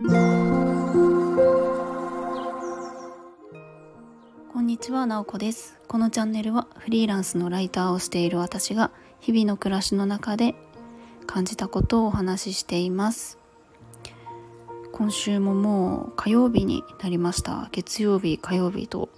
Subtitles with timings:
[0.00, 0.04] こ
[4.60, 5.76] んにちは、なおこです。
[5.88, 10.54] このチャンネルはフリーランスのライターをしている私が日々の暮らしの中で
[11.26, 13.40] 感じたことをお話ししています。
[14.92, 17.68] 今週ももう火曜日になりました。
[17.72, 19.08] 月曜日、火曜日と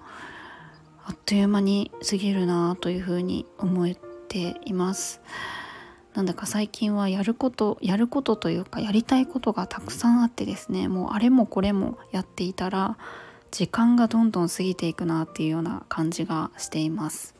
[1.04, 3.94] あっという間に過ぎるなというふうに思っ
[4.28, 5.20] ています。
[6.14, 12.98] なんだか最近はやることやることというかやりたいことがたくさんあってですねもうあれもこれもやっていたら
[13.52, 17.34] 時間がどんどん過ぎていくなっていうような感じがしています。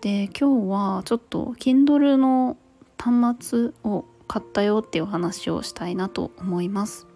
[0.00, 2.56] で今日はちょっと Kindle の
[2.96, 7.06] 端末を買ったよっていうお話をしたいなと思います。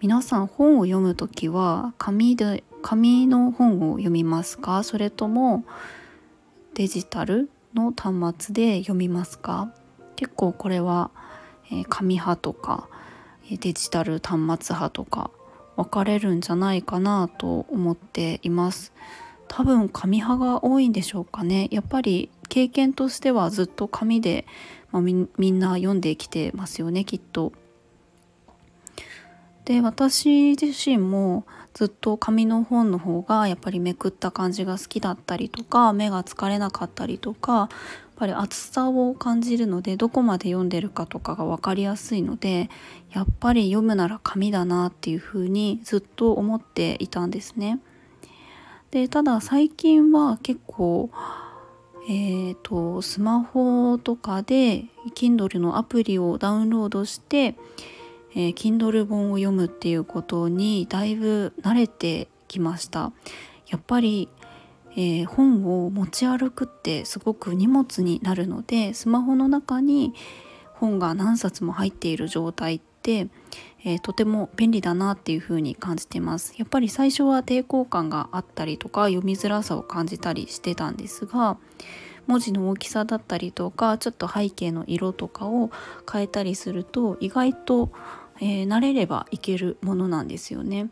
[0.00, 4.82] 皆さん本を読むときは紙で紙の本を読みますか？
[4.82, 5.64] それとも
[6.74, 7.48] デジタル？
[7.76, 9.70] の端末で読みますか？
[10.16, 11.10] 結構これは、
[11.70, 12.88] え紙派とか
[13.50, 15.30] えデジタル端末派とか
[15.76, 18.92] 分かれるんじゃないかなと思っています。
[19.48, 21.68] 多分紙派が多いんでしょうかね。
[21.70, 24.46] やっぱり経験としてはずっと紙で、
[24.90, 27.52] まあみみんな読んできてますよねきっと。
[29.66, 31.44] で私自身も
[31.76, 37.68] ずっと紙の本の方がやっぱりめくった感じが好きだったりとか目が疲れなかったりとかやっ
[38.16, 42.70] ぱり厚さを感じるのでどこまで読んでるかとかが分かりやすいので
[43.12, 47.78] やっぱり読むなら紙だなっていうふうにずっと思っていたんですね。
[48.90, 51.10] でただ最近は結構
[52.08, 57.56] えー、とスマホとかで Kindle のアプリをダウンロードして
[58.36, 63.12] えー Kindle 本を読むっていうことにだいぶ慣れてきました。
[63.66, 64.28] やっぱり、
[64.92, 70.14] えー本を持ち歩くってすごく荷物になるのでスマホの中に
[70.74, 73.28] 本が何冊も入っている状態って、
[73.84, 76.54] えーとても便利だなっていうふうに感じてます。
[76.58, 81.56] やっぱり最初は抵抗感があったりとか読みづらさを感じたりしてたんですが
[82.26, 85.70] 文字の大きさだったりとかちょっと背景の色とかを
[86.10, 87.90] 変えたりすると意外と、
[88.40, 90.90] えー慣れればいけるものなんですよね。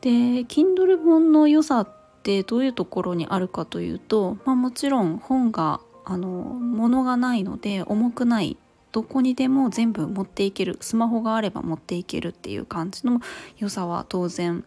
[0.00, 0.10] で
[0.44, 1.88] Kindle 本の良さっ
[2.22, 8.56] てどういうところにあるかというと、まあ、もちろん本があの物がないので重くない
[8.90, 13.20] どこにでも全部持っていけるスマホがあれば持っていけるっていう感じの
[13.58, 14.64] 良さは当然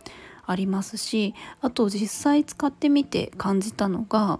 [0.47, 4.39] ありますしあと実際使ってみて感じたのが、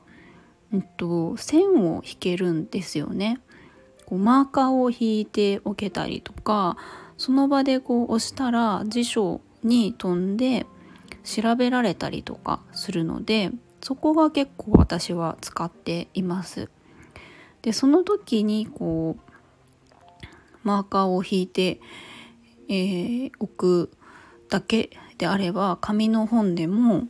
[0.73, 3.39] うんと、線を引けるんですよね。
[4.05, 6.77] こうマーカーを引いておけたりとか
[7.17, 10.65] その場でこう押したら辞書に飛んで
[11.23, 16.69] 調べられたりとかするのでそこが結構私は使っています。
[17.61, 19.31] でその時にこう
[20.63, 21.79] マーカーを引いて、
[22.67, 23.53] えー置
[23.87, 23.91] く
[24.49, 27.07] だけであれば紙の本でも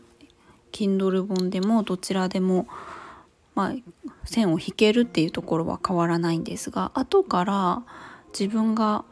[0.72, 2.68] Kindle 本でもどちらでも、
[3.56, 3.74] まあ、
[4.26, 7.84] 線を引けるっていうところは変わらないんですが後から
[8.38, 9.06] 自分が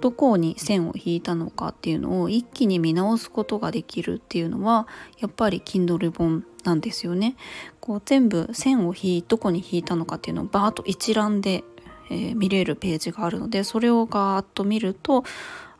[0.00, 4.86] どこに線を引いたのかっていうのを一気に見直すことができるっていうのは
[5.18, 7.36] やっぱり Kindle 本なんですよね。
[7.80, 11.64] こう全部線を引いどこに引いたのかっていうのをバーッと一覧で、
[12.10, 15.24] えー見れるページがあるのでそれをガーッと見ると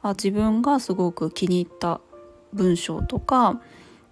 [0.02, 2.00] あ自分がすごく気に入った
[2.54, 3.60] 文章とか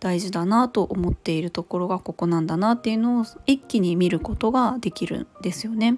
[0.00, 5.96] 大事だなと思っているところがここなんだなっていうのを一気に見ることができるんですよね。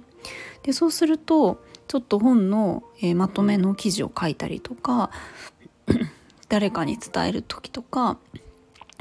[0.62, 5.10] でそうするとちょっと本の、えーまとめの記事を書いたりとか
[6.48, 8.18] 誰かに伝える時とか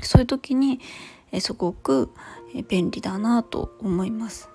[0.02, 0.80] そういう時に、
[1.32, 2.10] えーすごく、
[2.56, 4.50] えー便利だなと思います。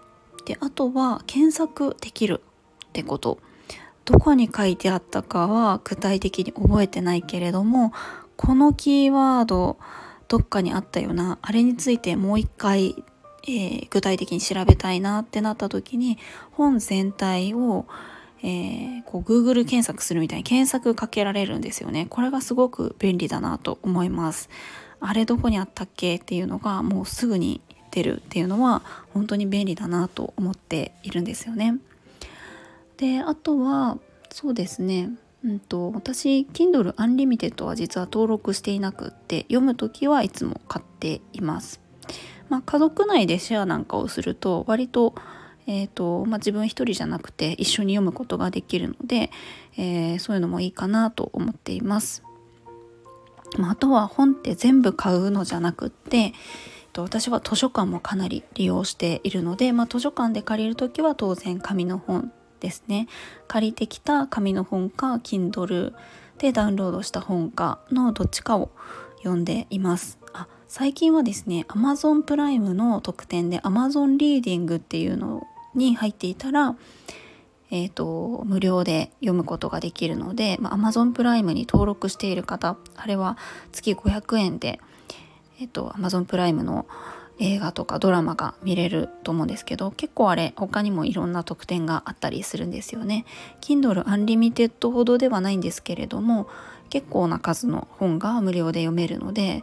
[0.45, 2.41] であとは検索できる
[2.87, 3.39] ってこと
[4.07, 7.93] どこに書いてあったかは具体的に覚えてないけれども
[8.37, 9.77] このキーワード
[10.29, 13.05] どっかにあったよなあれについてもう一回、
[13.43, 16.19] えー具体的に調べたいなってなった時に
[16.53, 17.87] 本全体を、
[18.43, 22.07] えーこう Google 検索するみたいに検索かけられるんですよね。
[22.11, 24.51] これがすごく便利だなと思います。
[25.01, 28.83] あれどこにあったっけっていうのがもうすぐに出るっていうのは
[29.15, 31.77] 本当に便利だなと思っているんですよね。
[32.99, 33.97] であとは
[34.31, 35.11] そうですね。
[35.43, 41.81] うんと私 Kindle Unlimited は実は登録していなくって読む時はいつも買っています。
[42.51, 45.15] まあ、家族内でシェアなんかをすると割と,、
[45.69, 49.31] えーとまあ、自分一人じゃなくて一緒に読むことができるので、
[49.77, 52.25] えーそういうのもいいかなと思っています。
[53.57, 56.33] まあ、あとは本って全部買うのじゃなくってえっ
[56.93, 63.09] と私は図書館もかなり利用しているので、まあ、図書館で借りる時は当然紙の本ですね
[63.47, 65.95] 借りてきた紙の本か Kindle
[66.39, 68.71] でダウンロードした本かのどっちかを
[69.19, 76.77] 読んでいますあ最近はですね Amazon プライムの特典で Amazon リーディングっていうのに入っていたら
[77.71, 83.37] えーと、無料で読むことができるので、まあ、Amazon プライムに登録している方あれは
[83.73, 84.81] 月500円で、
[85.61, 86.87] えーと、Amazon プライムの
[87.41, 93.25] 映画とかドラマが見れると思うんですけど結構あれ他にもいろんな特典があったりするんですよね。
[93.61, 96.49] Kindle Unlimited ほどではないんですけれども
[96.91, 99.63] 結構な数の本が無料で読めるので、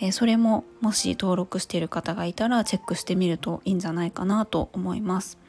[0.00, 5.41] えー、それももし登録している方がいたらチェックしてみるといいんじゃないかなと思います。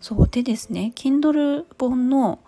[0.00, 2.38] そうでですね Kindle 本の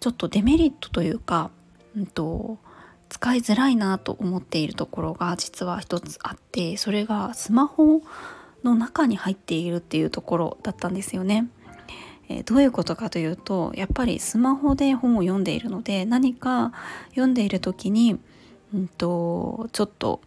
[0.00, 1.50] ちょっとデメリットというか、
[1.96, 2.58] うんと
[3.12, 8.00] 使いづらいなと思っているところが実は一つあってそれがスマホ
[8.64, 11.48] の中に入っているっていうところだったんですよね。
[12.30, 16.72] えー、どういうことかというとやっぱりスマホで本を読んでいるので何か
[17.10, 18.18] 読んでいる時に、
[18.72, 20.22] うんと、ちょっと,、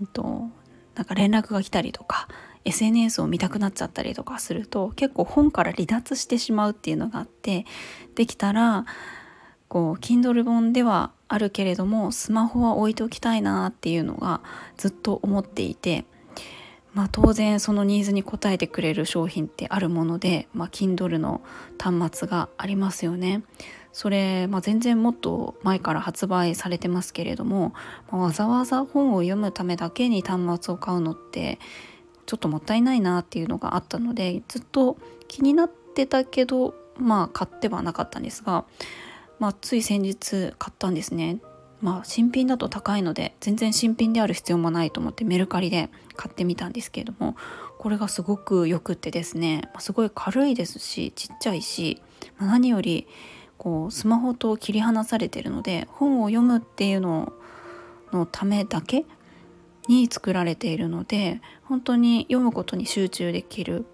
[0.00, 0.48] うんと
[0.94, 2.28] なんか連絡が来たりとか
[2.64, 7.64] SNS を見たくなっちゃったりとかすると結構本から離脱してしまうっていうのがあって
[8.14, 8.84] できたら
[9.68, 14.40] こう Kindle 本ではあるけれどもスマホは置いておきたいなっていうのが
[14.76, 16.04] ずっと思っていて、
[16.92, 21.40] まあ、当然そのニーズに応えてくれる商品ってあるもので、まあ、Kindle の
[21.78, 23.44] 端末がありますよね。
[23.92, 27.74] それ、まあ、全然もっと前から発売されてますけれども、
[28.10, 31.58] まあ、わざわざ本を読むためだけに端末を買うのって
[32.30, 34.96] ちょっともったいないなっていうのがあったのでずっと
[35.26, 38.64] 気になってたけどまあ買ってはなかったんですが
[39.40, 41.38] まあ、つい先日買ったんですね。
[41.80, 47.36] まあ、新品だと高いので全然新品である必要もないと思ってメルカリで買ってみたんですけれども
[47.78, 52.02] これがすごくよくってですねますごい軽いですしちっちゃいし、
[52.36, 53.06] ま、何より
[53.56, 57.32] こうスマホと切り離されてるので本を読むっていうの
[58.12, 59.06] のためだけ
[59.88, 63.86] に作られているので本当に読むことに集中できる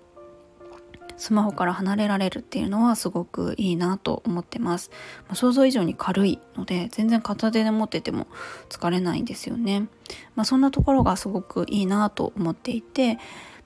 [1.17, 4.91] スマホから離れられるっていうのはすごくいいなと思ってます、
[5.27, 8.27] まあ、想像以上に軽いので全然片手で持ってても
[8.69, 9.89] 疲れないんですよね、
[10.35, 13.15] まあ、そんなところがすごくいいなと思っていて、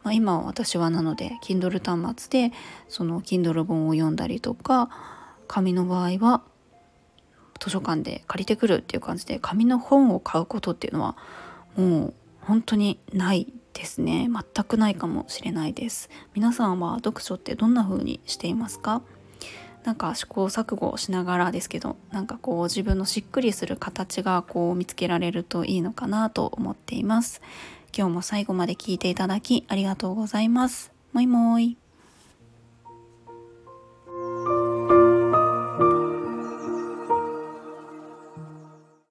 [0.03, 2.55] まあ、今は私はなので Kindle 端末で
[2.89, 4.89] その Kindle 本を読んだりとか
[5.49, 6.43] 紙の場合は
[7.59, 11.17] 図書館で借りてくるっていう感じで紙の本を買うことっていうのは
[11.77, 14.29] もう本当にないですね。
[14.29, 16.11] 全くないかもしれないです。
[16.35, 19.03] 皆さんは読書ってどんな風にしていますか？
[19.85, 27.41] なんか試行錯誤しながらですけどなんかこう自分のしっくりする形がこう見つけられるといいのかなと思っています。
[27.97, 30.93] 今日も最後まで聞いていただきありがとうございます。
[31.13, 31.77] もいもい。